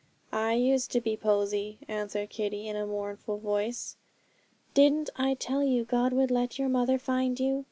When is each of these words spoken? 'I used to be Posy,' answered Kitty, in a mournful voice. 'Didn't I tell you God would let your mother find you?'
'I 0.31 0.53
used 0.55 0.89
to 0.93 0.99
be 0.99 1.15
Posy,' 1.15 1.77
answered 1.87 2.31
Kitty, 2.31 2.67
in 2.67 2.75
a 2.75 2.87
mournful 2.87 3.37
voice. 3.37 3.97
'Didn't 4.73 5.11
I 5.15 5.35
tell 5.35 5.61
you 5.61 5.85
God 5.85 6.11
would 6.11 6.31
let 6.31 6.57
your 6.57 6.69
mother 6.69 6.97
find 6.97 7.39
you?' 7.39 7.59